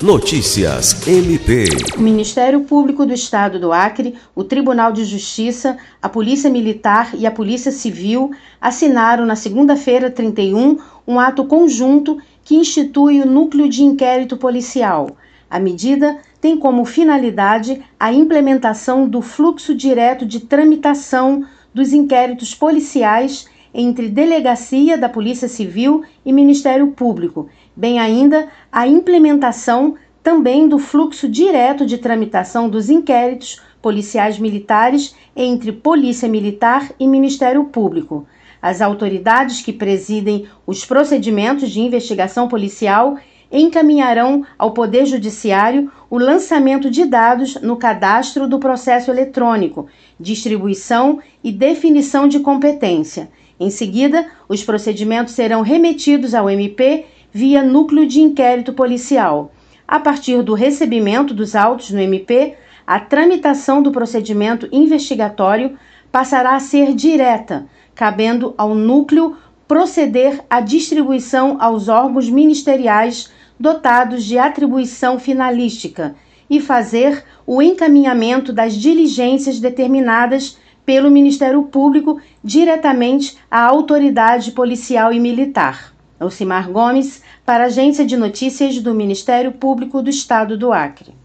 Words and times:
Notícias 0.00 1.08
MP. 1.08 1.64
O 1.96 2.00
Ministério 2.00 2.60
Público 2.60 3.04
do 3.04 3.12
Estado 3.12 3.58
do 3.58 3.72
Acre, 3.72 4.14
o 4.32 4.44
Tribunal 4.44 4.92
de 4.92 5.04
Justiça, 5.04 5.76
a 6.00 6.08
Polícia 6.08 6.48
Militar 6.48 7.10
e 7.18 7.26
a 7.26 7.32
Polícia 7.32 7.72
Civil 7.72 8.30
assinaram 8.60 9.26
na 9.26 9.34
segunda-feira 9.34 10.08
31 10.08 10.78
um 11.04 11.18
ato 11.18 11.44
conjunto 11.46 12.16
que 12.44 12.54
institui 12.54 13.20
o 13.20 13.26
Núcleo 13.26 13.68
de 13.68 13.82
Inquérito 13.82 14.36
Policial. 14.36 15.16
A 15.50 15.58
medida 15.58 16.18
tem 16.40 16.56
como 16.56 16.84
finalidade 16.84 17.82
a 17.98 18.12
implementação 18.12 19.08
do 19.08 19.20
fluxo 19.20 19.74
direto 19.74 20.24
de 20.24 20.38
tramitação 20.38 21.44
dos 21.74 21.92
inquéritos 21.92 22.54
policiais 22.54 23.46
entre 23.72 24.08
Delegacia 24.08 24.96
da 24.96 25.08
Polícia 25.08 25.48
Civil 25.48 26.02
e 26.24 26.32
Ministério 26.32 26.88
Público, 26.88 27.48
bem 27.76 27.98
ainda 27.98 28.48
a 28.70 28.86
implementação 28.86 29.94
também 30.22 30.68
do 30.68 30.78
fluxo 30.78 31.28
direto 31.28 31.86
de 31.86 31.98
tramitação 31.98 32.68
dos 32.68 32.90
inquéritos 32.90 33.60
policiais 33.80 34.38
militares 34.38 35.14
entre 35.34 35.72
Polícia 35.72 36.28
Militar 36.28 36.90
e 36.98 37.06
Ministério 37.06 37.64
Público. 37.64 38.26
As 38.60 38.80
autoridades 38.82 39.62
que 39.62 39.72
presidem 39.72 40.46
os 40.66 40.84
procedimentos 40.84 41.70
de 41.70 41.80
investigação 41.80 42.48
policial 42.48 43.16
encaminharão 43.50 44.44
ao 44.58 44.72
Poder 44.72 45.06
Judiciário 45.06 45.90
o 46.10 46.18
lançamento 46.18 46.90
de 46.90 47.04
dados 47.04 47.54
no 47.62 47.76
cadastro 47.76 48.46
do 48.46 48.58
processo 48.58 49.10
eletrônico, 49.10 49.86
distribuição 50.18 51.20
e 51.42 51.52
definição 51.52 52.28
de 52.28 52.40
competência. 52.40 53.30
Em 53.60 53.70
seguida, 53.70 54.26
os 54.48 54.62
procedimentos 54.62 55.34
serão 55.34 55.62
remetidos 55.62 56.34
ao 56.34 56.48
MP 56.48 57.06
via 57.32 57.62
núcleo 57.62 58.06
de 58.06 58.20
inquérito 58.20 58.72
policial. 58.72 59.52
A 59.86 59.98
partir 59.98 60.42
do 60.42 60.54
recebimento 60.54 61.34
dos 61.34 61.56
autos 61.56 61.90
no 61.90 62.00
MP, 62.00 62.54
a 62.86 63.00
tramitação 63.00 63.82
do 63.82 63.90
procedimento 63.90 64.68
investigatório 64.70 65.76
passará 66.10 66.54
a 66.54 66.60
ser 66.60 66.94
direta, 66.94 67.66
cabendo 67.94 68.54
ao 68.56 68.74
núcleo 68.74 69.36
proceder 69.66 70.40
à 70.48 70.60
distribuição 70.60 71.58
aos 71.60 71.88
órgãos 71.88 72.30
ministeriais 72.30 73.30
dotados 73.58 74.24
de 74.24 74.38
atribuição 74.38 75.18
finalística 75.18 76.14
e 76.48 76.60
fazer 76.60 77.24
o 77.46 77.60
encaminhamento 77.60 78.52
das 78.52 78.74
diligências 78.74 79.60
determinadas 79.60 80.56
pelo 80.88 81.10
Ministério 81.10 81.64
Público 81.64 82.18
diretamente 82.42 83.36
à 83.50 83.60
autoridade 83.60 84.52
policial 84.52 85.12
e 85.12 85.20
militar. 85.20 85.92
Elcimar 86.18 86.70
Gomes, 86.70 87.22
para 87.44 87.64
a 87.64 87.66
Agência 87.66 88.06
de 88.06 88.16
Notícias 88.16 88.80
do 88.80 88.94
Ministério 88.94 89.52
Público 89.52 90.00
do 90.00 90.08
Estado 90.08 90.56
do 90.56 90.72
Acre. 90.72 91.17